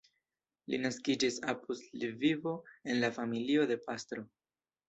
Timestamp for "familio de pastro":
3.21-4.27